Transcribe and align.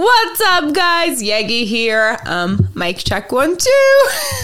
What's 0.00 0.40
up, 0.40 0.72
guys? 0.72 1.22
Yegi 1.22 1.66
here. 1.66 2.16
Um, 2.24 2.70
mic 2.74 2.96
check 2.96 3.30
one, 3.32 3.54
two. 3.58 3.98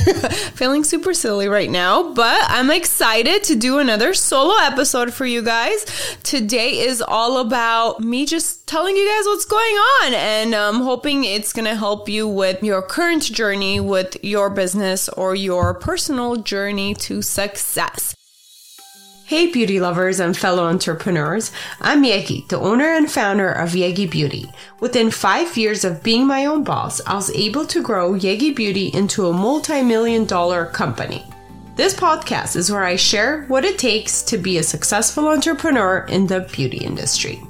Feeling 0.53 0.85
super 0.85 1.15
silly 1.15 1.49
right 1.49 1.71
now, 1.71 2.13
but 2.13 2.45
I'm 2.49 2.71
excited 2.71 3.43
to 3.45 3.57
do 3.57 3.79
another 3.79 4.13
solo 4.13 4.55
episode 4.61 5.15
for 5.15 5.25
you 5.25 5.41
guys. 5.41 5.87
Today 6.23 6.81
is 6.81 7.01
all 7.01 7.39
about 7.39 8.01
me 8.01 8.27
just 8.27 8.67
telling 8.67 8.99
you 8.99 9.09
guys 9.09 9.25
what's 9.25 9.47
going 9.47 9.75
on 9.77 10.13
and 10.13 10.55
um, 10.55 10.83
hoping 10.83 11.25
it's 11.25 11.55
to 11.65 11.75
help 11.75 12.07
you 12.07 12.29
with 12.29 12.63
your 12.63 12.83
current 12.83 13.23
journey 13.23 13.81
with 13.81 14.23
your 14.23 14.51
business 14.51 15.09
or 15.09 15.35
your 15.35 15.73
personal 15.73 16.37
journey 16.37 16.93
to 16.97 17.23
success. 17.23 18.15
Hey, 19.29 19.51
beauty 19.51 19.81
lovers 19.81 20.21
and 20.21 20.37
fellow 20.37 20.67
entrepreneurs. 20.67 21.51
I'm 21.81 22.05
Yegi, 22.05 22.47
the 22.47 22.61
owner 22.61 22.95
and 22.95 23.11
founder 23.11 23.51
of 23.51 23.71
Yegi 23.71 24.09
Beauty. 24.09 24.49
Within 24.79 25.11
five 25.11 25.57
years 25.57 25.85
of 25.85 26.05
being 26.05 26.29
my 26.29 26.47
own 26.47 26.63
boss, 26.63 27.01
I 27.09 27.15
was 27.15 27.33
able 27.33 27.67
to 27.67 27.83
grow 27.83 28.13
Yegi 28.13 28.55
Beauty 28.55 28.87
into 28.95 29.27
a 29.27 29.33
multi 29.33 29.83
million 29.83 30.27
dollar 30.27 30.67
company. 30.67 31.25
This 31.75 31.93
podcast 31.93 32.55
is 32.55 32.71
where 32.71 32.85
I 32.85 32.95
share 32.95 33.47
what 33.47 33.65
it 33.65 33.81
takes 33.81 34.23
to 34.23 34.39
be 34.39 34.59
a 34.59 34.63
successful 34.63 35.27
entrepreneur 35.27 36.07
in 36.09 36.29
the 36.29 36.49
beauty 36.53 36.79
industry. 36.79 37.43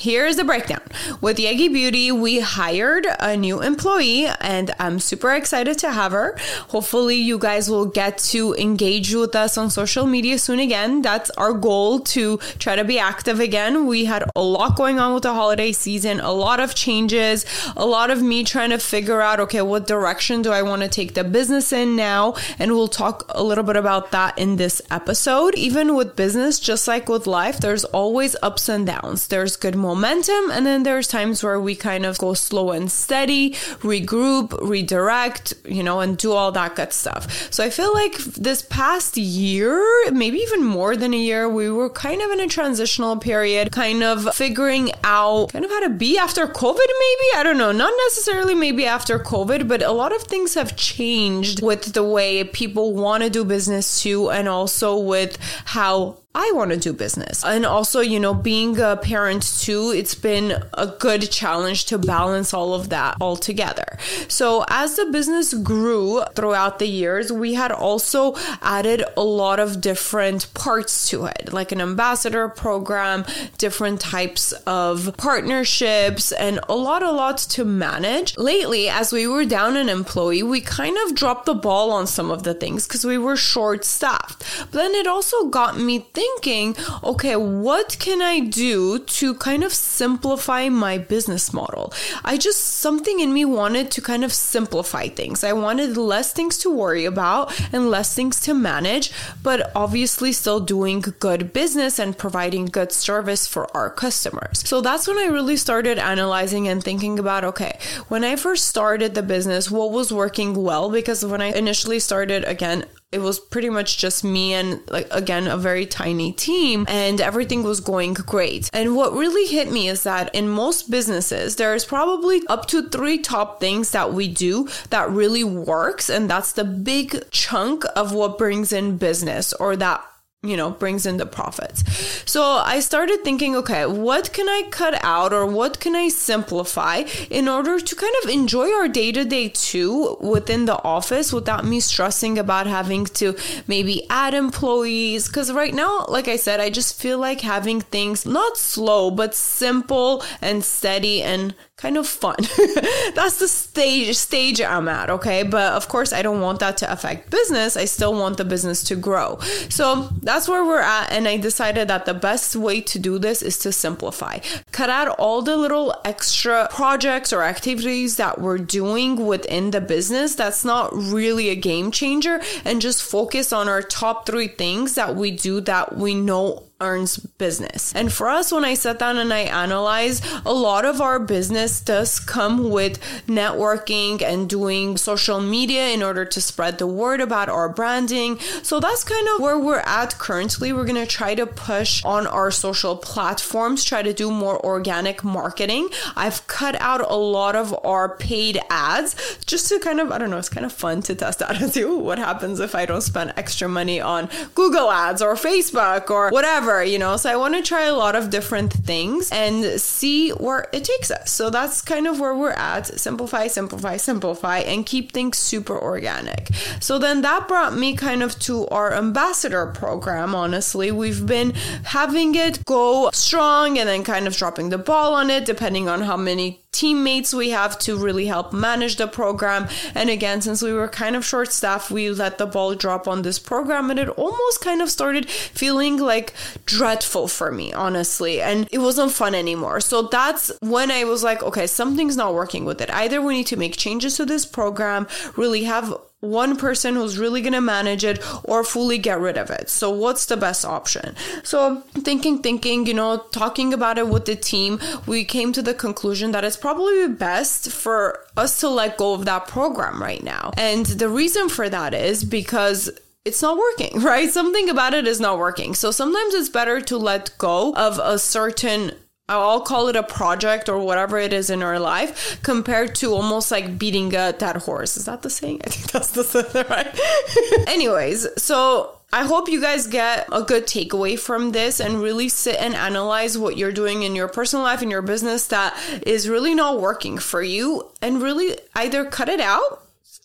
Here's 0.00 0.36
the 0.36 0.44
breakdown. 0.44 0.82
With 1.20 1.38
Yegi 1.38 1.72
Beauty, 1.72 2.12
we 2.12 2.38
hired 2.38 3.04
a 3.18 3.36
new 3.36 3.60
employee 3.60 4.28
and 4.40 4.70
I'm 4.78 5.00
super 5.00 5.32
excited 5.32 5.76
to 5.78 5.90
have 5.90 6.12
her. 6.12 6.38
Hopefully, 6.68 7.16
you 7.16 7.36
guys 7.36 7.68
will 7.68 7.86
get 7.86 8.18
to 8.30 8.54
engage 8.54 9.12
with 9.12 9.34
us 9.34 9.58
on 9.58 9.70
social 9.70 10.06
media 10.06 10.38
soon 10.38 10.60
again. 10.60 11.02
That's 11.02 11.30
our 11.30 11.52
goal 11.52 11.98
to 12.14 12.36
try 12.60 12.76
to 12.76 12.84
be 12.84 13.00
active 13.00 13.40
again. 13.40 13.86
We 13.88 14.04
had 14.04 14.22
a 14.36 14.40
lot 14.40 14.76
going 14.76 15.00
on 15.00 15.14
with 15.14 15.24
the 15.24 15.34
holiday 15.34 15.72
season, 15.72 16.20
a 16.20 16.30
lot 16.30 16.60
of 16.60 16.76
changes, 16.76 17.44
a 17.76 17.84
lot 17.84 18.12
of 18.12 18.22
me 18.22 18.44
trying 18.44 18.70
to 18.70 18.78
figure 18.78 19.20
out 19.20 19.40
okay, 19.40 19.62
what 19.62 19.88
direction 19.88 20.42
do 20.42 20.52
I 20.52 20.62
want 20.62 20.82
to 20.82 20.88
take 20.88 21.14
the 21.14 21.24
business 21.24 21.72
in 21.72 21.96
now? 21.96 22.36
And 22.60 22.70
we'll 22.70 22.86
talk 22.86 23.24
a 23.30 23.42
little 23.42 23.64
bit 23.64 23.74
about 23.74 24.12
that 24.12 24.38
in 24.38 24.54
this 24.54 24.80
episode. 24.92 25.56
Even 25.56 25.96
with 25.96 26.14
business, 26.14 26.60
just 26.60 26.86
like 26.86 27.08
with 27.08 27.26
life, 27.26 27.58
there's 27.58 27.84
always 27.86 28.36
ups 28.44 28.68
and 28.68 28.86
downs. 28.86 29.26
There's 29.26 29.56
good 29.56 29.74
momentum. 29.88 30.50
And 30.52 30.66
then 30.66 30.82
there's 30.82 31.08
times 31.08 31.42
where 31.42 31.60
we 31.60 31.74
kind 31.74 32.04
of 32.04 32.18
go 32.18 32.34
slow 32.34 32.70
and 32.70 32.90
steady, 32.90 33.52
regroup, 33.82 34.46
redirect, 34.62 35.54
you 35.64 35.82
know, 35.82 36.00
and 36.00 36.16
do 36.16 36.32
all 36.32 36.52
that 36.52 36.76
good 36.76 36.92
stuff. 36.92 37.52
So 37.52 37.64
I 37.64 37.70
feel 37.70 37.92
like 37.94 38.16
this 38.48 38.62
past 38.62 39.16
year, 39.16 39.80
maybe 40.12 40.38
even 40.38 40.62
more 40.64 40.94
than 40.96 41.14
a 41.14 41.22
year, 41.30 41.48
we 41.48 41.70
were 41.70 41.90
kind 41.90 42.20
of 42.22 42.30
in 42.30 42.40
a 42.40 42.48
transitional 42.48 43.16
period, 43.16 43.72
kind 43.72 44.02
of 44.02 44.34
figuring 44.34 44.90
out 45.04 45.52
kind 45.52 45.64
of 45.64 45.70
how 45.70 45.80
to 45.80 45.90
be 45.90 46.18
after 46.18 46.46
COVID, 46.46 46.90
maybe. 47.04 47.28
I 47.36 47.42
don't 47.42 47.58
know. 47.58 47.72
Not 47.72 47.94
necessarily 48.06 48.54
maybe 48.54 48.84
after 48.86 49.18
COVID, 49.18 49.66
but 49.68 49.82
a 49.82 49.92
lot 49.92 50.14
of 50.14 50.22
things 50.22 50.54
have 50.54 50.76
changed 50.76 51.62
with 51.62 51.94
the 51.94 52.04
way 52.04 52.44
people 52.44 52.92
want 52.92 53.22
to 53.22 53.30
do 53.30 53.44
business 53.44 54.02
too, 54.02 54.30
and 54.30 54.48
also 54.48 54.98
with 54.98 55.38
how 55.64 56.17
I 56.40 56.52
want 56.54 56.70
to 56.70 56.76
do 56.76 56.92
business. 56.92 57.44
And 57.44 57.66
also, 57.66 57.98
you 57.98 58.20
know, 58.20 58.32
being 58.32 58.78
a 58.78 58.96
parent 58.96 59.42
too, 59.60 59.90
it's 59.90 60.14
been 60.14 60.62
a 60.72 60.86
good 60.86 61.32
challenge 61.32 61.86
to 61.86 61.98
balance 61.98 62.54
all 62.54 62.74
of 62.74 62.90
that 62.90 63.16
all 63.20 63.34
together. 63.34 63.98
So, 64.28 64.64
as 64.68 64.94
the 64.94 65.06
business 65.06 65.52
grew 65.52 66.22
throughout 66.36 66.78
the 66.78 66.86
years, 66.86 67.32
we 67.32 67.54
had 67.54 67.72
also 67.72 68.36
added 68.62 69.02
a 69.16 69.24
lot 69.24 69.58
of 69.58 69.80
different 69.80 70.54
parts 70.54 71.08
to 71.10 71.24
it, 71.24 71.52
like 71.52 71.72
an 71.72 71.80
ambassador 71.80 72.48
program, 72.48 73.24
different 73.58 74.00
types 74.00 74.52
of 74.64 75.16
partnerships, 75.16 76.30
and 76.30 76.60
a 76.68 76.76
lot, 76.76 77.02
a 77.02 77.10
lot 77.10 77.38
to 77.38 77.64
manage. 77.64 78.38
Lately, 78.38 78.88
as 78.88 79.12
we 79.12 79.26
were 79.26 79.44
down 79.44 79.76
an 79.76 79.88
employee, 79.88 80.44
we 80.44 80.60
kind 80.60 80.96
of 81.04 81.16
dropped 81.16 81.46
the 81.46 81.54
ball 81.54 81.90
on 81.90 82.06
some 82.06 82.30
of 82.30 82.44
the 82.44 82.54
things 82.54 82.86
because 82.86 83.04
we 83.04 83.18
were 83.18 83.36
short 83.36 83.84
staffed. 83.84 84.44
But 84.70 84.78
then 84.78 84.94
it 84.94 85.08
also 85.08 85.46
got 85.46 85.76
me 85.76 85.98
thinking 85.98 86.27
thinking, 86.28 86.76
okay, 87.02 87.36
what 87.36 87.96
can 87.98 88.22
I 88.22 88.40
do 88.40 88.98
to 88.98 89.34
kind 89.34 89.64
of 89.64 89.72
simplify 89.72 90.68
my 90.68 90.98
business 90.98 91.52
model? 91.52 91.92
I 92.24 92.36
just, 92.36 92.60
something 92.64 93.20
in 93.20 93.32
me 93.32 93.44
wanted 93.44 93.90
to 93.92 94.02
kind 94.02 94.24
of 94.24 94.32
simplify 94.32 95.08
things. 95.08 95.44
I 95.44 95.52
wanted 95.52 95.96
less 95.96 96.32
things 96.32 96.58
to 96.58 96.70
worry 96.70 97.04
about 97.04 97.52
and 97.72 97.90
less 97.90 98.14
things 98.14 98.40
to 98.40 98.54
manage, 98.54 99.12
but 99.42 99.72
obviously 99.74 100.32
still 100.32 100.60
doing 100.60 101.00
good 101.20 101.52
business 101.52 101.98
and 101.98 102.16
providing 102.16 102.66
good 102.66 102.92
service 102.92 103.46
for 103.46 103.74
our 103.76 103.90
customers. 103.90 104.62
So 104.66 104.80
that's 104.80 105.08
when 105.08 105.18
I 105.18 105.26
really 105.26 105.56
started 105.56 105.98
analyzing 105.98 106.68
and 106.68 106.82
thinking 106.82 107.18
about, 107.18 107.44
okay, 107.44 107.78
when 108.08 108.24
I 108.24 108.36
first 108.36 108.66
started 108.66 109.14
the 109.14 109.22
business, 109.22 109.70
what 109.70 109.92
was 109.92 110.12
working 110.12 110.54
well? 110.54 110.90
Because 110.90 111.24
when 111.24 111.40
I 111.40 111.52
initially 111.52 112.00
started, 112.00 112.44
again, 112.44 112.84
it 113.10 113.20
was 113.20 113.40
pretty 113.40 113.70
much 113.70 113.96
just 113.96 114.22
me 114.22 114.52
and 114.52 114.82
like 114.90 115.08
again 115.10 115.46
a 115.46 115.56
very 115.56 115.86
tiny 115.86 116.30
team 116.32 116.84
and 116.88 117.20
everything 117.20 117.62
was 117.62 117.80
going 117.80 118.12
great. 118.12 118.68
And 118.72 118.94
what 118.94 119.14
really 119.14 119.46
hit 119.46 119.72
me 119.72 119.88
is 119.88 120.02
that 120.02 120.34
in 120.34 120.48
most 120.48 120.90
businesses 120.90 121.56
there's 121.56 121.86
probably 121.86 122.42
up 122.48 122.66
to 122.66 122.88
three 122.88 123.18
top 123.18 123.60
things 123.60 123.92
that 123.92 124.12
we 124.12 124.28
do 124.28 124.68
that 124.90 125.10
really 125.10 125.42
works 125.42 126.10
and 126.10 126.28
that's 126.28 126.52
the 126.52 126.64
big 126.64 127.30
chunk 127.30 127.84
of 127.96 128.12
what 128.12 128.36
brings 128.36 128.72
in 128.72 128.98
business 128.98 129.54
or 129.54 129.74
that 129.76 130.04
you 130.44 130.56
know, 130.56 130.70
brings 130.70 131.04
in 131.04 131.16
the 131.16 131.26
profits. 131.26 131.82
So 132.24 132.44
I 132.44 132.78
started 132.78 133.24
thinking, 133.24 133.56
okay, 133.56 133.86
what 133.86 134.32
can 134.32 134.48
I 134.48 134.68
cut 134.70 135.02
out 135.02 135.32
or 135.32 135.44
what 135.44 135.80
can 135.80 135.96
I 135.96 136.08
simplify 136.10 137.02
in 137.28 137.48
order 137.48 137.80
to 137.80 137.96
kind 137.96 138.14
of 138.22 138.30
enjoy 138.30 138.72
our 138.72 138.86
day 138.86 139.10
to 139.10 139.24
day 139.24 139.48
too 139.48 140.16
within 140.20 140.66
the 140.66 140.80
office 140.84 141.32
without 141.32 141.64
me 141.64 141.80
stressing 141.80 142.38
about 142.38 142.68
having 142.68 143.04
to 143.06 143.36
maybe 143.66 144.06
add 144.10 144.32
employees? 144.32 145.26
Because 145.26 145.52
right 145.52 145.74
now, 145.74 146.04
like 146.08 146.28
I 146.28 146.36
said, 146.36 146.60
I 146.60 146.70
just 146.70 147.00
feel 147.00 147.18
like 147.18 147.40
having 147.40 147.80
things 147.80 148.24
not 148.24 148.56
slow, 148.56 149.10
but 149.10 149.34
simple 149.34 150.22
and 150.40 150.64
steady 150.64 151.20
and 151.20 151.52
kind 151.78 151.96
of 151.96 152.06
fun. 152.06 152.36
That's 153.14 153.38
the 153.38 153.48
stage 153.48 154.16
stage 154.16 154.60
I'm 154.60 154.88
at, 154.88 155.10
okay? 155.10 155.44
But 155.44 155.72
of 155.74 155.88
course, 155.88 156.12
I 156.12 156.22
don't 156.22 156.40
want 156.40 156.58
that 156.58 156.76
to 156.78 156.92
affect 156.92 157.30
business. 157.30 157.76
I 157.76 157.84
still 157.84 158.12
want 158.12 158.36
the 158.36 158.44
business 158.44 158.82
to 158.84 158.96
grow. 158.96 159.38
So 159.68 160.08
that's 160.22 160.48
where 160.48 160.64
we're 160.64 160.80
at 160.80 161.12
and 161.12 161.28
I 161.28 161.36
decided 161.36 161.88
that 161.88 162.04
the 162.04 162.14
best 162.14 162.56
way 162.56 162.80
to 162.80 162.98
do 162.98 163.18
this 163.18 163.42
is 163.42 163.58
to 163.58 163.72
simplify. 163.72 164.40
Cut 164.72 164.90
out 164.90 165.08
all 165.18 165.40
the 165.42 165.56
little 165.56 165.94
extra 166.04 166.68
projects 166.70 167.32
or 167.32 167.42
activities 167.42 168.16
that 168.16 168.40
we're 168.40 168.58
doing 168.58 169.24
within 169.26 169.70
the 169.70 169.80
business 169.80 170.34
that's 170.34 170.64
not 170.64 170.92
really 170.94 171.48
a 171.48 171.56
game 171.56 171.90
changer 171.92 172.40
and 172.64 172.82
just 172.82 173.02
focus 173.02 173.52
on 173.52 173.68
our 173.68 173.82
top 173.82 174.26
3 174.26 174.48
things 174.48 174.94
that 174.96 175.14
we 175.14 175.30
do 175.30 175.60
that 175.60 175.96
we 175.96 176.14
know 176.14 176.67
earns 176.80 177.16
business. 177.16 177.92
And 177.94 178.12
for 178.12 178.28
us, 178.28 178.52
when 178.52 178.64
I 178.64 178.74
sat 178.74 179.00
down 179.00 179.18
and 179.18 179.32
I 179.32 179.40
analyzed, 179.40 180.24
a 180.46 180.52
lot 180.52 180.84
of 180.84 181.00
our 181.00 181.18
business 181.18 181.80
does 181.80 182.20
come 182.20 182.70
with 182.70 183.00
networking 183.26 184.22
and 184.22 184.48
doing 184.48 184.96
social 184.96 185.40
media 185.40 185.88
in 185.88 186.02
order 186.02 186.24
to 186.24 186.40
spread 186.40 186.78
the 186.78 186.86
word 186.86 187.20
about 187.20 187.48
our 187.48 187.68
branding. 187.68 188.38
So 188.62 188.78
that's 188.78 189.02
kind 189.02 189.26
of 189.28 189.40
where 189.40 189.58
we're 189.58 189.80
at 189.80 190.18
currently. 190.18 190.72
We're 190.72 190.84
going 190.84 191.04
to 191.04 191.06
try 191.06 191.34
to 191.34 191.46
push 191.46 192.04
on 192.04 192.26
our 192.28 192.50
social 192.52 192.96
platforms, 192.96 193.84
try 193.84 194.02
to 194.02 194.12
do 194.12 194.30
more 194.30 194.64
organic 194.64 195.24
marketing. 195.24 195.88
I've 196.14 196.46
cut 196.46 196.80
out 196.80 197.00
a 197.00 197.16
lot 197.16 197.56
of 197.56 197.74
our 197.84 198.16
paid 198.16 198.60
ads 198.70 199.38
just 199.46 199.68
to 199.70 199.80
kind 199.80 199.98
of, 199.98 200.12
I 200.12 200.18
don't 200.18 200.30
know, 200.30 200.38
it's 200.38 200.48
kind 200.48 200.66
of 200.66 200.72
fun 200.72 201.02
to 201.02 201.14
test 201.16 201.42
out 201.42 201.60
and 201.60 201.72
see 201.72 201.84
what 201.84 202.18
happens 202.18 202.60
if 202.60 202.76
I 202.76 202.86
don't 202.86 203.00
spend 203.00 203.32
extra 203.36 203.68
money 203.68 204.00
on 204.00 204.28
Google 204.54 204.90
ads 204.92 205.20
or 205.20 205.34
Facebook 205.34 206.10
or 206.10 206.30
whatever 206.30 206.67
whatever, 206.68 206.84
you 206.84 206.98
know. 206.98 207.16
So 207.16 207.30
I 207.30 207.36
want 207.36 207.54
to 207.54 207.62
try 207.62 207.84
a 207.84 207.94
lot 207.94 208.14
of 208.14 208.30
different 208.30 208.72
things 208.72 209.30
and 209.32 209.80
see 209.80 210.30
where 210.30 210.68
it 210.72 210.84
takes 210.84 211.10
us. 211.10 211.30
So 211.30 211.50
that's 211.50 211.80
kind 211.82 212.06
of 212.06 212.20
where 212.20 212.34
we're 212.34 212.50
at. 212.50 212.86
Simplify, 212.86 213.48
simplify, 213.48 213.96
simplify, 213.96 214.58
and 214.58 214.84
keep 214.84 215.12
things 215.12 215.38
super 215.38 215.78
organic. 215.78 216.48
So 216.80 216.98
then 216.98 217.22
that 217.22 217.48
brought 217.48 217.74
me 217.74 217.96
kind 217.96 218.22
of 218.22 218.38
to 218.40 218.66
our 218.68 218.92
ambassador 218.92 219.66
program, 219.66 220.34
honestly. 220.34 220.90
We've 220.90 221.26
been 221.26 221.52
having 221.84 222.34
it 222.34 222.64
go 222.64 223.10
strong 223.12 223.78
and 223.78 223.88
then 223.88 224.04
kind 224.04 224.26
of 224.26 224.36
dropping 224.36 224.70
the 224.70 224.78
ball 224.78 225.14
on 225.14 225.30
it, 225.30 225.44
depending 225.44 225.88
on 225.88 226.02
how 226.02 226.16
many 226.16 226.60
teammates 226.78 227.34
we 227.34 227.50
have 227.50 227.76
to 227.80 227.96
really 227.96 228.26
help 228.26 228.52
manage 228.52 228.96
the 228.96 229.08
program. 229.08 229.66
And 229.96 230.08
again, 230.08 230.40
since 230.40 230.62
we 230.62 230.72
were 230.72 230.86
kind 230.86 231.16
of 231.16 231.24
short 231.24 231.52
staffed, 231.52 231.90
we 231.90 232.10
let 232.10 232.38
the 232.38 232.46
ball 232.46 232.76
drop 232.76 233.08
on 233.08 233.22
this 233.22 233.40
program 233.40 233.90
and 233.90 233.98
it 233.98 234.08
almost 234.10 234.60
kind 234.60 234.80
of 234.80 234.88
started 234.88 235.28
feeling 235.28 235.96
like 235.96 236.32
dreadful 236.66 237.26
for 237.26 237.50
me, 237.50 237.72
honestly. 237.72 238.40
And 238.40 238.68
it 238.70 238.78
wasn't 238.78 239.10
fun 239.10 239.34
anymore. 239.34 239.80
So 239.80 240.02
that's 240.02 240.52
when 240.60 240.92
I 240.92 241.02
was 241.02 241.24
like, 241.24 241.42
okay, 241.42 241.66
something's 241.66 242.16
not 242.16 242.32
working 242.32 242.64
with 242.64 242.80
it. 242.80 242.90
Either 242.90 243.20
we 243.20 243.38
need 243.38 243.48
to 243.48 243.56
make 243.56 243.76
changes 243.76 244.16
to 244.16 244.24
this 244.24 244.46
program, 244.46 245.08
really 245.36 245.64
have 245.64 245.98
one 246.20 246.56
person 246.56 246.94
who's 246.94 247.18
really 247.18 247.40
going 247.40 247.52
to 247.52 247.60
manage 247.60 248.04
it 248.04 248.18
or 248.44 248.64
fully 248.64 248.98
get 248.98 249.20
rid 249.20 249.36
of 249.36 249.50
it. 249.50 249.70
So 249.70 249.90
what's 249.90 250.26
the 250.26 250.36
best 250.36 250.64
option? 250.64 251.14
So 251.44 251.82
thinking, 251.92 252.40
thinking, 252.42 252.86
you 252.86 252.94
know, 252.94 253.18
talking 253.30 253.72
about 253.72 253.98
it 253.98 254.08
with 254.08 254.24
the 254.24 254.34
team, 254.34 254.80
we 255.06 255.24
came 255.24 255.52
to 255.52 255.62
the 255.62 255.74
conclusion 255.74 256.32
that 256.32 256.44
it's 256.44 256.56
probably 256.56 257.08
best 257.08 257.70
for 257.70 258.24
us 258.36 258.58
to 258.60 258.68
let 258.68 258.96
go 258.96 259.14
of 259.14 259.24
that 259.26 259.46
program 259.46 260.02
right 260.02 260.22
now. 260.22 260.52
And 260.56 260.86
the 260.86 261.08
reason 261.08 261.48
for 261.48 261.68
that 261.68 261.94
is 261.94 262.24
because 262.24 262.90
it's 263.24 263.42
not 263.42 263.56
working, 263.56 264.00
right? 264.02 264.30
Something 264.30 264.68
about 264.68 264.94
it 264.94 265.06
is 265.06 265.20
not 265.20 265.38
working. 265.38 265.74
So 265.74 265.90
sometimes 265.90 266.34
it's 266.34 266.48
better 266.48 266.80
to 266.80 266.96
let 266.96 267.36
go 267.38 267.74
of 267.74 268.00
a 268.02 268.18
certain 268.18 268.92
I'll 269.28 269.60
call 269.60 269.88
it 269.88 269.96
a 269.96 270.02
project 270.02 270.68
or 270.68 270.78
whatever 270.78 271.18
it 271.18 271.32
is 271.32 271.50
in 271.50 271.62
our 271.62 271.78
life 271.78 272.40
compared 272.42 272.94
to 272.96 273.12
almost 273.12 273.50
like 273.50 273.78
beating 273.78 274.14
a 274.14 274.32
dead 274.32 274.56
horse. 274.56 274.96
Is 274.96 275.04
that 275.04 275.22
the 275.22 275.30
saying? 275.30 275.60
I 275.66 275.70
think 275.70 275.92
that's 275.92 276.10
the 276.12 276.24
saying, 276.24 276.66
right? 276.68 276.98
Anyways, 277.68 278.26
so 278.42 278.98
I 279.12 279.24
hope 279.24 279.48
you 279.48 279.60
guys 279.60 279.86
get 279.86 280.28
a 280.32 280.42
good 280.42 280.64
takeaway 280.64 281.18
from 281.18 281.52
this 281.52 281.80
and 281.80 282.00
really 282.00 282.28
sit 282.28 282.56
and 282.56 282.74
analyze 282.74 283.36
what 283.36 283.56
you're 283.56 283.72
doing 283.72 284.02
in 284.02 284.14
your 284.14 284.28
personal 284.28 284.64
life 284.64 284.82
and 284.82 284.90
your 284.90 285.02
business 285.02 285.46
that 285.48 285.78
is 286.06 286.28
really 286.28 286.54
not 286.54 286.80
working 286.80 287.18
for 287.18 287.42
you 287.42 287.90
and 288.02 288.22
really 288.22 288.58
either 288.74 289.04
cut 289.04 289.28
it 289.28 289.40
out 289.40 289.82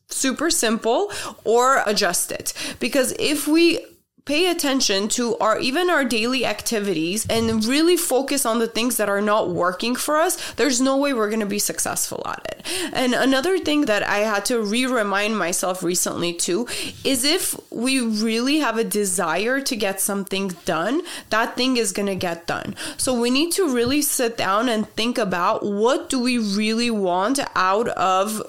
super 0.10 0.52
simple 0.52 1.12
or 1.44 1.82
adjust 1.88 2.32
it 2.32 2.54
because 2.80 3.16
if 3.18 3.48
we 3.48 3.84
pay 4.26 4.50
attention 4.50 5.08
to 5.10 5.38
our 5.38 5.60
even 5.60 5.90
our 5.90 6.06
daily 6.06 6.46
activities 6.46 7.26
and 7.30 7.66
really 7.66 7.98
focus 7.98 8.46
on 8.46 8.60
the 8.60 8.68
things 8.68 8.98
that 8.98 9.10
are 9.10 9.22
not 9.22 9.50
working 9.50 9.96
for 9.96 10.18
us 10.18 10.54
there's 10.54 10.80
no 10.80 10.98
way 10.98 11.14
we're 11.14 11.30
going 11.30 11.40
to 11.40 11.46
be 11.46 11.60
successful 11.60 12.24
at 12.26 12.46
it. 12.50 12.66
And 12.94 13.14
another 13.14 13.58
thing 13.60 13.82
that 13.86 14.04
i 14.04 14.20
had 14.20 14.46
to 14.46 14.62
re-remind 14.62 15.38
myself 15.38 15.84
recently 15.84 16.34
too 16.34 16.68
is 17.04 17.24
if 17.24 17.56
we 17.70 18.00
really 18.00 18.60
have 18.60 18.78
a 18.78 18.84
desire 18.84 19.60
to 19.62 19.76
get 19.76 20.00
something 20.00 20.50
done 20.66 21.02
that 21.30 21.58
thing 21.58 21.78
is 21.78 21.92
going 21.92 22.08
to 22.08 22.16
get 22.16 22.48
done. 22.48 22.76
So 22.98 23.20
we 23.20 23.30
need 23.30 23.52
to 23.54 23.74
really 23.74 24.02
sit 24.02 24.38
down 24.38 24.70
and 24.70 24.88
think 24.90 25.18
about 25.18 25.66
what 25.66 26.10
do 26.10 26.20
we 26.20 26.38
really 26.38 26.90
want 26.90 27.40
out 27.56 27.88
of 27.90 28.42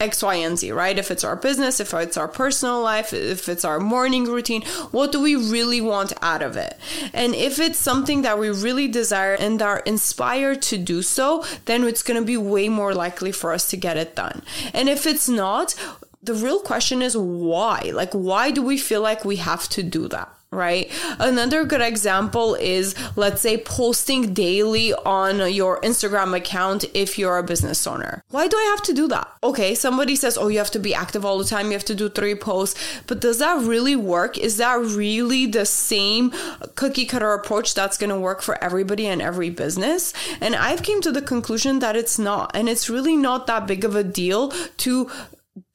X, 0.00 0.24
Y, 0.24 0.34
and 0.34 0.58
Z, 0.58 0.72
right? 0.72 0.98
If 0.98 1.10
it's 1.12 1.22
our 1.22 1.36
business, 1.36 1.78
if 1.78 1.94
it's 1.94 2.16
our 2.16 2.26
personal 2.26 2.82
life, 2.82 3.12
if 3.12 3.48
it's 3.48 3.64
our 3.64 3.78
morning 3.78 4.24
routine, 4.24 4.62
what 4.90 5.12
do 5.12 5.20
we 5.20 5.36
really 5.36 5.80
want 5.80 6.12
out 6.20 6.42
of 6.42 6.56
it? 6.56 6.76
And 7.12 7.32
if 7.34 7.60
it's 7.60 7.78
something 7.78 8.22
that 8.22 8.38
we 8.38 8.50
really 8.50 8.88
desire 8.88 9.34
and 9.34 9.62
are 9.62 9.80
inspired 9.80 10.62
to 10.62 10.78
do 10.78 11.00
so, 11.00 11.44
then 11.66 11.84
it's 11.84 12.02
going 12.02 12.20
to 12.20 12.26
be 12.26 12.36
way 12.36 12.68
more 12.68 12.92
likely 12.92 13.30
for 13.30 13.52
us 13.52 13.70
to 13.70 13.76
get 13.76 13.96
it 13.96 14.16
done. 14.16 14.42
And 14.72 14.88
if 14.88 15.06
it's 15.06 15.28
not, 15.28 15.76
the 16.22 16.34
real 16.34 16.58
question 16.58 17.00
is 17.00 17.16
why? 17.16 17.92
Like, 17.94 18.12
why 18.12 18.50
do 18.50 18.62
we 18.62 18.78
feel 18.78 19.00
like 19.00 19.24
we 19.24 19.36
have 19.36 19.68
to 19.70 19.82
do 19.82 20.08
that? 20.08 20.28
Right? 20.54 20.90
Another 21.18 21.64
good 21.64 21.80
example 21.80 22.54
is, 22.54 22.94
let's 23.16 23.42
say, 23.42 23.58
posting 23.58 24.32
daily 24.34 24.94
on 24.94 25.52
your 25.52 25.80
Instagram 25.80 26.36
account 26.36 26.84
if 26.94 27.18
you're 27.18 27.38
a 27.38 27.42
business 27.42 27.86
owner. 27.86 28.22
Why 28.30 28.48
do 28.48 28.56
I 28.56 28.64
have 28.74 28.82
to 28.84 28.92
do 28.92 29.08
that? 29.08 29.28
Okay, 29.42 29.74
somebody 29.74 30.16
says, 30.16 30.38
oh, 30.38 30.48
you 30.48 30.58
have 30.58 30.70
to 30.70 30.78
be 30.78 30.94
active 30.94 31.24
all 31.24 31.38
the 31.38 31.44
time, 31.44 31.66
you 31.66 31.72
have 31.72 31.84
to 31.86 31.94
do 31.94 32.08
three 32.08 32.34
posts, 32.34 32.78
but 33.06 33.20
does 33.20 33.38
that 33.38 33.62
really 33.66 33.96
work? 33.96 34.38
Is 34.38 34.56
that 34.58 34.78
really 34.80 35.46
the 35.46 35.66
same 35.66 36.32
cookie 36.74 37.06
cutter 37.06 37.32
approach 37.32 37.74
that's 37.74 37.98
going 37.98 38.10
to 38.10 38.18
work 38.18 38.42
for 38.42 38.62
everybody 38.62 39.06
and 39.06 39.20
every 39.20 39.50
business? 39.50 40.12
And 40.40 40.54
I've 40.54 40.82
came 40.82 41.00
to 41.02 41.12
the 41.12 41.22
conclusion 41.22 41.80
that 41.80 41.96
it's 41.96 42.18
not, 42.18 42.54
and 42.54 42.68
it's 42.68 42.88
really 42.88 43.16
not 43.16 43.46
that 43.46 43.66
big 43.66 43.84
of 43.84 43.94
a 43.96 44.04
deal 44.04 44.50
to 44.78 45.10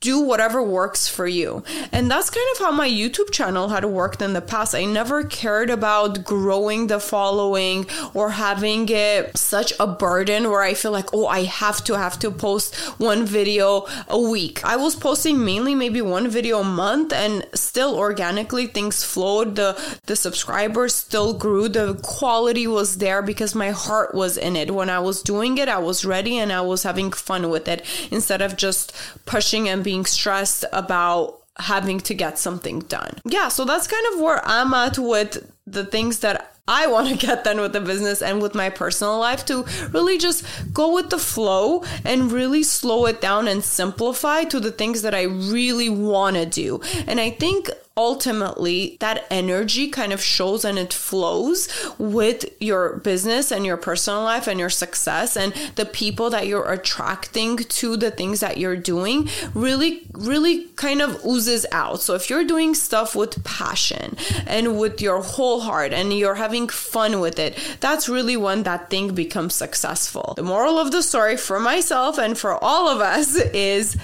do 0.01 0.21
whatever 0.21 0.63
works 0.63 1.09
for 1.09 1.27
you. 1.27 1.61
And 1.91 2.09
that's 2.09 2.29
kind 2.29 2.45
of 2.53 2.59
how 2.59 2.71
my 2.71 2.89
YouTube 2.89 3.31
channel 3.31 3.67
had 3.67 3.83
worked 3.83 4.21
in 4.21 4.31
the 4.31 4.39
past. 4.39 4.73
I 4.73 4.85
never 4.85 5.25
cared 5.25 5.69
about 5.69 6.23
growing 6.23 6.87
the 6.87 7.01
following 7.01 7.85
or 8.13 8.29
having 8.29 8.87
it 8.87 9.37
such 9.37 9.73
a 9.77 9.85
burden 9.85 10.49
where 10.49 10.61
I 10.61 10.73
feel 10.73 10.91
like, 10.91 11.13
oh, 11.13 11.27
I 11.27 11.43
have 11.43 11.83
to 11.83 11.97
have 11.97 12.17
to 12.19 12.31
post 12.31 12.75
one 12.97 13.25
video 13.25 13.87
a 14.07 14.17
week. 14.17 14.63
I 14.63 14.77
was 14.77 14.95
posting 14.95 15.43
mainly 15.43 15.75
maybe 15.75 16.01
one 16.01 16.29
video 16.29 16.61
a 16.61 16.63
month 16.63 17.11
and 17.11 17.45
still 17.53 17.97
organically 17.97 18.67
things 18.67 19.03
flowed. 19.03 19.57
The 19.57 19.77
the 20.05 20.15
subscribers 20.15 20.95
still 20.95 21.33
grew. 21.33 21.67
The 21.67 21.95
quality 22.03 22.67
was 22.67 22.99
there 22.99 23.21
because 23.21 23.53
my 23.53 23.71
heart 23.71 24.15
was 24.15 24.37
in 24.37 24.55
it. 24.55 24.73
When 24.73 24.89
I 24.89 24.99
was 24.99 25.21
doing 25.21 25.57
it, 25.57 25.67
I 25.67 25.79
was 25.79 26.05
ready 26.05 26.37
and 26.37 26.53
I 26.53 26.61
was 26.61 26.83
having 26.83 27.11
fun 27.11 27.49
with 27.49 27.67
it 27.67 27.85
instead 28.11 28.41
of 28.41 28.55
just 28.55 28.93
pushing 29.25 29.67
and 29.67 29.83
being 29.89 30.05
stressed 30.05 30.65
about 30.71 31.39
having 31.57 31.99
to 31.99 32.13
get 32.13 32.37
something 32.37 32.77
done. 32.81 33.11
Yeah, 33.25 33.47
so 33.47 33.65
that's 33.65 33.87
kind 33.87 34.05
of 34.13 34.19
where 34.19 34.39
I'm 34.47 34.71
at 34.75 34.99
with 34.99 35.51
the 35.65 35.83
things 35.83 36.19
that 36.19 36.53
I 36.67 36.85
want 36.85 37.07
to 37.09 37.15
get 37.27 37.43
done 37.43 37.59
with 37.59 37.73
the 37.73 37.81
business 37.81 38.21
and 38.21 38.39
with 38.39 38.53
my 38.53 38.69
personal 38.69 39.17
life 39.17 39.45
to 39.45 39.65
really 39.89 40.19
just 40.19 40.45
go 40.71 40.93
with 40.93 41.09
the 41.09 41.17
flow 41.17 41.83
and 42.05 42.31
really 42.31 42.61
slow 42.61 43.07
it 43.07 43.19
down 43.19 43.47
and 43.47 43.63
simplify 43.63 44.43
to 44.43 44.59
the 44.59 44.71
things 44.71 45.01
that 45.01 45.15
I 45.15 45.23
really 45.23 45.89
want 45.89 46.35
to 46.35 46.45
do. 46.45 46.81
And 47.07 47.19
I 47.19 47.31
think 47.31 47.71
ultimately 47.97 48.97
that 49.01 49.25
energy 49.29 49.89
kind 49.89 50.13
of 50.13 50.21
shows 50.21 50.63
and 50.63 50.79
it 50.79 50.93
flows 50.93 51.67
with 51.97 52.45
your 52.61 52.97
business 52.97 53.51
and 53.51 53.65
your 53.65 53.77
personal 53.77 54.23
life 54.23 54.47
and 54.47 54.59
your 54.59 54.69
success. 54.69 55.35
And 55.35 55.53
the 55.75 55.85
people 55.85 56.29
that 56.29 56.47
you're 56.47 56.71
attracting 56.71 57.57
to 57.57 57.97
the 57.97 58.11
things 58.11 58.39
that 58.39 58.57
you're 58.57 58.75
doing 58.77 59.29
really 59.53 60.03
really 60.13 60.65
kind 60.75 61.01
of 61.01 61.23
oozes 61.25 61.65
out. 61.71 62.01
So 62.01 62.15
if 62.15 62.29
you're 62.29 62.45
doing 62.45 62.73
stuff 62.73 63.15
with 63.15 63.43
passion 63.43 64.15
and 64.47 64.79
with 64.79 65.01
your 65.01 65.21
whole 65.21 65.61
heart 65.61 65.93
and 65.93 66.13
you're 66.13 66.35
having 66.35 66.67
fun 66.67 67.19
with 67.19 67.39
it 67.39 67.57
that's 67.79 68.09
really 68.09 68.37
when 68.37 68.63
that 68.63 68.89
thing 68.89 69.13
becomes 69.13 69.55
successful. 69.55 70.33
The 70.35 70.43
moral 70.43 70.77
of 70.77 70.91
the 70.91 71.01
story 71.01 71.37
for 71.37 71.59
myself 71.59 72.17
and 72.17 72.37
for 72.37 72.53
all 72.63 72.87
of 72.87 73.01
us 73.01 73.35
is 73.53 73.97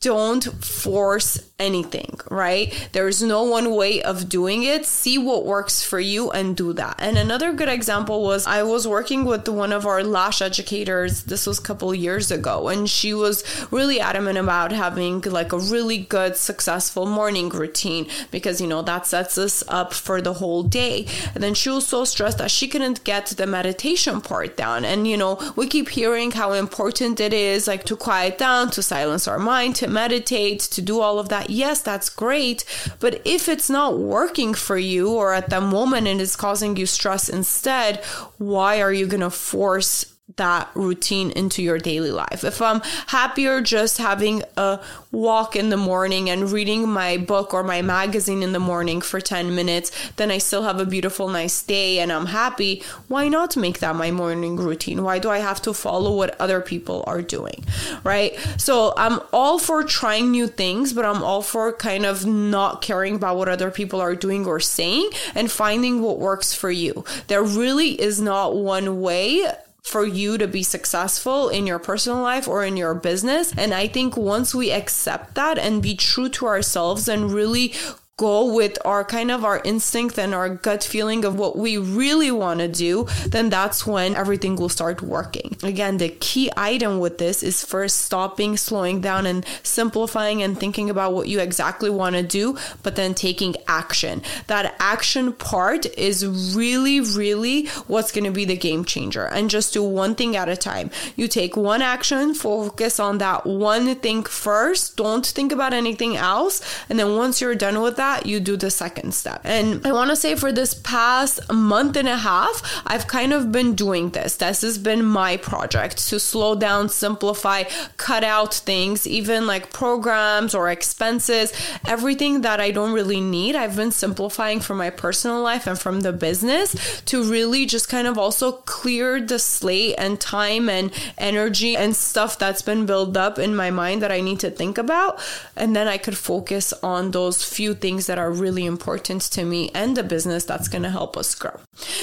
don't 0.00 0.42
force 0.64 1.38
anything, 1.58 2.18
right? 2.30 2.88
There's 2.92 3.22
no 3.22 3.44
one 3.44 3.74
way 3.74 4.02
of 4.02 4.28
doing 4.28 4.64
it. 4.64 4.84
See 4.84 5.16
what 5.18 5.46
works 5.46 5.82
for 5.82 6.00
you 6.00 6.30
and 6.30 6.56
do 6.56 6.72
that. 6.72 6.96
And 6.98 7.16
another 7.16 7.52
good 7.52 7.68
example 7.68 8.22
was 8.22 8.46
I 8.46 8.62
was 8.62 8.88
working 8.88 9.24
with 9.24 9.48
one 9.48 9.72
of 9.72 9.86
our 9.86 10.02
lash 10.02 10.42
educators. 10.42 11.24
This 11.24 11.46
was 11.46 11.58
a 11.58 11.62
couple 11.62 11.94
years 11.94 12.30
ago, 12.30 12.68
and 12.68 12.88
she 12.90 13.14
was 13.14 13.44
really 13.70 14.00
adamant 14.00 14.38
about 14.38 14.72
having 14.72 15.20
like 15.20 15.52
a 15.52 15.58
really 15.58 15.98
good, 15.98 16.36
successful 16.36 17.06
morning 17.06 17.48
routine 17.48 18.06
because 18.30 18.60
you 18.60 18.66
know 18.66 18.82
that 18.82 19.06
sets 19.06 19.38
us 19.38 19.62
up 19.68 19.92
for 19.92 20.20
the 20.20 20.34
whole 20.34 20.62
day. 20.62 21.06
And 21.34 21.42
then 21.42 21.54
she 21.54 21.70
was 21.70 21.86
so 21.86 22.04
stressed 22.04 22.38
that 22.38 22.50
she 22.50 22.66
couldn't 22.66 23.04
get 23.04 23.26
the 23.26 23.46
meditation 23.46 24.20
part 24.20 24.56
down. 24.56 24.84
And 24.84 25.06
you 25.06 25.16
know, 25.16 25.38
we 25.54 25.68
keep 25.68 25.90
hearing 25.90 26.32
how 26.32 26.52
important 26.52 27.20
it 27.20 27.32
is 27.32 27.68
like 27.68 27.84
to 27.84 27.96
quiet 27.96 28.38
down, 28.38 28.70
to 28.70 28.82
silence 28.82 29.28
our 29.28 29.38
mind, 29.38 29.76
to 29.76 29.86
meditate, 29.86 30.60
to 30.60 30.82
do 30.82 31.00
all 31.00 31.18
of 31.18 31.28
that 31.28 31.41
yes, 31.50 31.80
that's 31.80 32.08
great. 32.08 32.64
But 33.00 33.22
if 33.24 33.48
it's 33.48 33.70
not 33.70 33.98
working 33.98 34.54
for 34.54 34.76
you 34.76 35.10
or 35.10 35.32
at 35.32 35.50
the 35.50 35.60
moment 35.60 36.06
and 36.06 36.20
it's 36.20 36.36
causing 36.36 36.76
you 36.76 36.86
stress 36.86 37.28
instead, 37.28 38.04
why 38.38 38.80
are 38.80 38.92
you 38.92 39.06
going 39.06 39.20
to 39.20 39.30
force 39.30 40.11
that 40.36 40.70
routine 40.74 41.30
into 41.32 41.62
your 41.62 41.78
daily 41.78 42.10
life. 42.10 42.44
If 42.44 42.62
I'm 42.62 42.80
happier 43.08 43.60
just 43.60 43.98
having 43.98 44.42
a 44.56 44.80
walk 45.10 45.56
in 45.56 45.68
the 45.68 45.76
morning 45.76 46.30
and 46.30 46.50
reading 46.50 46.88
my 46.88 47.16
book 47.16 47.52
or 47.52 47.62
my 47.62 47.82
magazine 47.82 48.42
in 48.42 48.52
the 48.52 48.58
morning 48.58 49.00
for 49.00 49.20
10 49.20 49.54
minutes, 49.54 49.90
then 50.16 50.30
I 50.30 50.38
still 50.38 50.62
have 50.62 50.80
a 50.80 50.86
beautiful, 50.86 51.28
nice 51.28 51.62
day 51.62 51.98
and 51.98 52.12
I'm 52.12 52.26
happy. 52.26 52.82
Why 53.08 53.28
not 53.28 53.56
make 53.56 53.80
that 53.80 53.96
my 53.96 54.10
morning 54.10 54.56
routine? 54.56 55.02
Why 55.02 55.18
do 55.18 55.28
I 55.28 55.38
have 55.38 55.60
to 55.62 55.74
follow 55.74 56.16
what 56.16 56.40
other 56.40 56.60
people 56.60 57.04
are 57.06 57.22
doing? 57.22 57.64
Right? 58.04 58.38
So 58.56 58.94
I'm 58.96 59.20
all 59.32 59.58
for 59.58 59.82
trying 59.84 60.30
new 60.30 60.46
things, 60.46 60.92
but 60.92 61.04
I'm 61.04 61.22
all 61.22 61.42
for 61.42 61.72
kind 61.72 62.06
of 62.06 62.24
not 62.26 62.80
caring 62.80 63.16
about 63.16 63.36
what 63.36 63.48
other 63.48 63.70
people 63.70 64.00
are 64.00 64.14
doing 64.14 64.46
or 64.46 64.60
saying 64.60 65.10
and 65.34 65.50
finding 65.50 66.00
what 66.00 66.18
works 66.18 66.54
for 66.54 66.70
you. 66.70 67.04
There 67.26 67.42
really 67.42 68.00
is 68.00 68.20
not 68.20 68.56
one 68.56 69.00
way 69.00 69.46
for 69.82 70.06
you 70.06 70.38
to 70.38 70.46
be 70.46 70.62
successful 70.62 71.48
in 71.48 71.66
your 71.66 71.78
personal 71.78 72.20
life 72.20 72.46
or 72.46 72.64
in 72.64 72.76
your 72.76 72.94
business. 72.94 73.52
And 73.56 73.74
I 73.74 73.88
think 73.88 74.16
once 74.16 74.54
we 74.54 74.70
accept 74.70 75.34
that 75.34 75.58
and 75.58 75.82
be 75.82 75.94
true 75.96 76.28
to 76.30 76.46
ourselves 76.46 77.08
and 77.08 77.32
really 77.32 77.74
go 78.22 78.54
with 78.54 78.78
our 78.84 79.04
kind 79.04 79.32
of 79.32 79.44
our 79.44 79.60
instinct 79.64 80.16
and 80.16 80.32
our 80.32 80.48
gut 80.48 80.84
feeling 80.84 81.24
of 81.24 81.36
what 81.36 81.58
we 81.58 81.76
really 81.76 82.30
want 82.30 82.60
to 82.60 82.68
do, 82.68 83.04
then 83.26 83.50
that's 83.50 83.84
when 83.84 84.14
everything 84.14 84.54
will 84.54 84.68
start 84.68 85.02
working. 85.02 85.56
Again, 85.64 85.96
the 85.96 86.08
key 86.08 86.48
item 86.56 87.00
with 87.00 87.18
this 87.18 87.42
is 87.42 87.64
first 87.64 88.02
stopping, 88.02 88.56
slowing 88.56 89.00
down, 89.00 89.26
and 89.26 89.44
simplifying 89.64 90.40
and 90.40 90.56
thinking 90.56 90.88
about 90.88 91.14
what 91.14 91.26
you 91.26 91.40
exactly 91.40 91.90
want 91.90 92.14
to 92.14 92.22
do, 92.22 92.56
but 92.84 92.94
then 92.94 93.12
taking 93.12 93.56
action. 93.66 94.22
That 94.46 94.76
action 94.78 95.32
part 95.32 95.86
is 95.98 96.24
really, 96.56 97.00
really 97.00 97.66
what's 97.88 98.12
going 98.12 98.28
to 98.30 98.30
be 98.30 98.44
the 98.44 98.56
game 98.56 98.84
changer. 98.84 99.24
And 99.24 99.50
just 99.50 99.74
do 99.74 99.82
one 99.82 100.14
thing 100.14 100.36
at 100.36 100.48
a 100.48 100.56
time. 100.56 100.92
You 101.16 101.26
take 101.26 101.56
one 101.56 101.82
action, 101.82 102.34
focus 102.34 103.00
on 103.00 103.18
that 103.18 103.46
one 103.46 103.96
thing 103.96 104.22
first. 104.22 104.96
Don't 104.96 105.26
think 105.26 105.50
about 105.50 105.72
anything 105.72 106.16
else. 106.16 106.62
And 106.88 107.00
then 107.00 107.16
once 107.16 107.40
you're 107.40 107.56
done 107.56 107.82
with 107.82 107.96
that, 107.96 108.11
you 108.20 108.40
do 108.40 108.56
the 108.56 108.70
second 108.70 109.14
step. 109.14 109.40
And 109.44 109.84
I 109.86 109.92
want 109.92 110.10
to 110.10 110.16
say 110.16 110.34
for 110.34 110.52
this 110.52 110.74
past 110.74 111.52
month 111.52 111.96
and 111.96 112.08
a 112.08 112.16
half, 112.16 112.82
I've 112.86 113.06
kind 113.06 113.32
of 113.32 113.52
been 113.52 113.74
doing 113.74 114.10
this. 114.10 114.36
This 114.36 114.62
has 114.62 114.78
been 114.78 115.04
my 115.04 115.36
project 115.36 116.08
to 116.08 116.20
slow 116.20 116.54
down, 116.54 116.88
simplify, 116.88 117.64
cut 117.96 118.24
out 118.24 118.54
things, 118.54 119.06
even 119.06 119.46
like 119.46 119.72
programs 119.72 120.54
or 120.54 120.70
expenses, 120.70 121.52
everything 121.86 122.42
that 122.42 122.60
I 122.60 122.70
don't 122.70 122.92
really 122.92 123.20
need. 123.20 123.56
I've 123.56 123.76
been 123.76 123.92
simplifying 123.92 124.60
for 124.60 124.74
my 124.74 124.90
personal 124.90 125.42
life 125.42 125.66
and 125.66 125.78
from 125.78 126.00
the 126.00 126.12
business 126.12 127.02
to 127.02 127.22
really 127.22 127.66
just 127.66 127.88
kind 127.88 128.06
of 128.06 128.18
also 128.18 128.52
clear 128.52 129.20
the 129.20 129.38
slate 129.38 129.94
and 129.98 130.20
time 130.20 130.68
and 130.68 130.92
energy 131.18 131.76
and 131.76 131.94
stuff 131.94 132.38
that's 132.38 132.62
been 132.62 132.86
built 132.86 133.16
up 133.16 133.38
in 133.38 133.54
my 133.54 133.70
mind 133.70 134.02
that 134.02 134.12
I 134.12 134.20
need 134.20 134.40
to 134.40 134.50
think 134.50 134.78
about. 134.78 135.20
And 135.56 135.74
then 135.76 135.88
I 135.88 135.98
could 135.98 136.16
focus 136.16 136.72
on 136.82 137.10
those 137.10 137.44
few 137.44 137.74
things 137.74 137.91
that 137.98 138.18
are 138.18 138.30
really 138.30 138.64
important 138.66 139.22
to 139.22 139.44
me 139.44 139.70
and 139.74 139.96
the 139.96 140.02
business 140.02 140.44
that's 140.44 140.68
going 140.68 140.82
to 140.82 140.90
help 140.90 141.16
us 141.16 141.34
grow. 141.34 141.58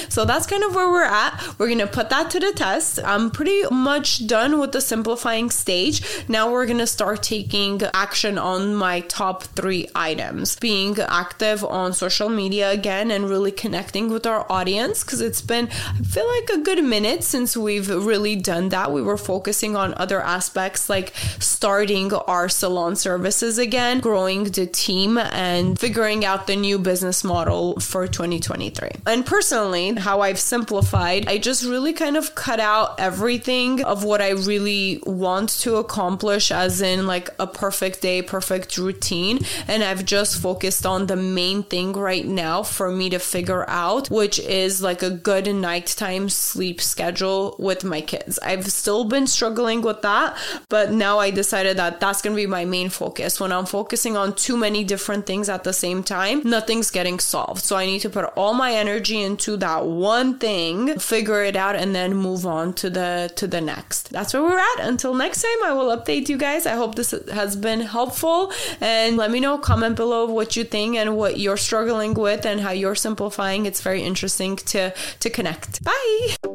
So 0.08 0.24
that's 0.24 0.46
kind 0.46 0.64
of 0.64 0.74
where 0.74 0.88
we're 0.88 1.04
at. 1.04 1.58
We're 1.58 1.66
going 1.66 1.78
to 1.78 1.86
put 1.86 2.10
that 2.10 2.30
to 2.30 2.40
the 2.40 2.52
test. 2.52 2.98
I'm 3.04 3.30
pretty 3.30 3.62
much 3.70 4.26
done 4.26 4.58
with 4.58 4.72
the 4.72 4.80
simplifying 4.80 5.50
stage. 5.50 6.02
Now 6.28 6.50
we're 6.50 6.66
going 6.66 6.78
to 6.78 6.86
start 6.86 7.22
taking 7.22 7.82
action 7.94 8.38
on 8.38 8.74
my 8.74 9.00
top 9.00 9.42
three 9.42 9.88
items 9.94 10.56
being 10.56 10.98
active 10.98 11.64
on 11.64 11.92
social 11.92 12.28
media 12.28 12.70
again 12.70 13.10
and 13.10 13.28
really 13.28 13.52
connecting 13.52 14.10
with 14.10 14.26
our 14.26 14.46
audience 14.50 15.04
because 15.04 15.20
it's 15.20 15.42
been, 15.42 15.68
I 15.68 16.02
feel 16.02 16.26
like, 16.28 16.50
a 16.50 16.58
good 16.58 16.82
minute 16.84 17.24
since 17.24 17.56
we've 17.56 17.88
really 17.88 18.36
done 18.36 18.68
that. 18.70 18.92
We 18.92 19.02
were 19.02 19.16
focusing 19.16 19.76
on 19.76 19.94
other 19.94 20.20
aspects 20.20 20.88
like 20.88 21.14
starting 21.38 22.12
our 22.12 22.48
salon 22.48 22.96
services 22.96 23.58
again, 23.58 24.00
growing 24.00 24.44
the 24.44 24.66
team, 24.66 25.18
and 25.18 25.78
figuring 25.80 26.26
out 26.26 26.46
the 26.46 26.54
new 26.54 26.78
business 26.78 27.24
model 27.24 27.80
for 27.80 28.06
2023. 28.06 28.90
And 29.06 29.24
personally, 29.24 29.94
how 29.94 30.20
I've 30.20 30.38
simplified, 30.38 31.26
I 31.26 31.38
just 31.38 31.64
really 31.64 31.94
kind 31.94 32.18
of 32.18 32.34
cut 32.34 32.60
out 32.60 33.00
everything 33.00 33.82
of 33.82 34.04
what 34.04 34.20
I 34.20 34.32
really 34.32 35.02
want 35.06 35.48
to 35.60 35.76
accomplish, 35.76 36.52
as 36.52 36.82
in 36.82 37.06
like 37.06 37.30
a 37.38 37.46
perfect 37.46 38.02
day, 38.02 38.20
perfect 38.20 38.76
routine. 38.76 39.38
And 39.66 39.82
I've 39.82 40.04
just 40.04 40.42
focused 40.42 40.84
on 40.84 41.06
the 41.06 41.16
main 41.16 41.62
thing 41.62 41.94
right 41.94 42.26
now 42.26 42.62
for 42.62 42.90
me 42.90 43.08
to 43.08 43.18
figure 43.18 43.64
out, 43.66 44.10
which 44.10 44.38
is 44.38 44.82
like 44.82 45.02
a 45.02 45.08
good 45.08 45.46
nighttime 45.46 46.28
sleep 46.28 46.82
schedule 46.82 47.56
with 47.58 47.84
my 47.84 48.02
kids. 48.02 48.38
I've 48.42 48.70
still 48.70 49.04
been 49.04 49.26
struggling 49.26 49.80
with 49.80 50.02
that, 50.02 50.36
but 50.68 50.92
now 50.92 51.20
I 51.20 51.30
decided 51.30 51.78
that 51.78 52.00
that's 52.00 52.20
going 52.20 52.36
to 52.36 52.42
be 52.42 52.46
my 52.46 52.66
main 52.66 52.90
focus. 52.90 53.40
When 53.40 53.50
I'm 53.50 53.64
focusing 53.64 54.14
on 54.14 54.34
too 54.34 54.58
many 54.58 54.84
different 54.84 55.24
things 55.24 55.48
at 55.48 55.64
the 55.70 55.74
same 55.86 56.02
time, 56.02 56.42
nothing's 56.44 56.90
getting 56.90 57.18
solved. 57.20 57.62
So 57.62 57.76
I 57.76 57.86
need 57.86 58.00
to 58.00 58.10
put 58.10 58.24
all 58.36 58.54
my 58.54 58.72
energy 58.84 59.18
into 59.22 59.56
that 59.58 59.86
one 59.86 60.38
thing, 60.38 60.98
figure 60.98 61.42
it 61.50 61.56
out 61.64 61.76
and 61.76 61.94
then 61.94 62.10
move 62.28 62.44
on 62.44 62.74
to 62.80 62.90
the 62.98 63.30
to 63.36 63.46
the 63.46 63.60
next. 63.60 64.10
That's 64.10 64.34
where 64.34 64.42
we're 64.42 64.64
at. 64.70 64.78
Until 64.92 65.14
next 65.14 65.42
time, 65.42 65.60
I 65.64 65.72
will 65.72 65.90
update 65.96 66.28
you 66.28 66.36
guys. 66.36 66.66
I 66.66 66.74
hope 66.82 66.94
this 66.94 67.12
has 67.40 67.54
been 67.56 67.80
helpful 67.80 68.52
and 68.80 69.16
let 69.16 69.30
me 69.30 69.38
know 69.40 69.58
comment 69.58 69.96
below 69.96 70.22
what 70.26 70.56
you 70.56 70.64
think 70.64 70.96
and 70.96 71.16
what 71.16 71.38
you're 71.38 71.62
struggling 71.68 72.14
with 72.14 72.44
and 72.44 72.60
how 72.60 72.72
you're 72.72 73.00
simplifying. 73.08 73.66
It's 73.66 73.82
very 73.88 74.02
interesting 74.02 74.56
to 74.72 74.92
to 75.20 75.30
connect. 75.30 75.84
Bye. 75.84 76.49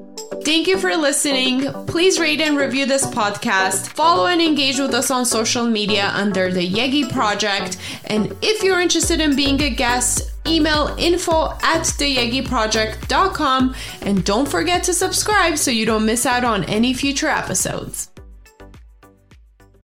Thank 0.45 0.67
you 0.67 0.77
for 0.77 0.95
listening. 0.95 1.73
Please 1.87 2.19
rate 2.19 2.39
and 2.39 2.55
review 2.55 2.85
this 2.85 3.03
podcast. 3.03 3.87
Follow 3.87 4.27
and 4.27 4.39
engage 4.39 4.77
with 4.77 4.93
us 4.93 5.09
on 5.09 5.25
social 5.25 5.65
media 5.65 6.11
under 6.13 6.51
the 6.51 6.71
Yegi 6.71 7.11
Project. 7.11 7.77
And 8.05 8.37
if 8.43 8.61
you're 8.61 8.79
interested 8.79 9.19
in 9.19 9.35
being 9.35 9.59
a 9.63 9.71
guest, 9.71 10.31
email 10.45 10.95
info 10.99 11.53
at 11.63 11.81
theyegiproject.com 11.81 13.75
and 14.01 14.23
don't 14.23 14.47
forget 14.47 14.83
to 14.83 14.93
subscribe 14.93 15.57
so 15.57 15.71
you 15.71 15.87
don't 15.87 16.05
miss 16.05 16.27
out 16.27 16.43
on 16.43 16.63
any 16.65 16.93
future 16.93 17.27
episodes. 17.27 18.11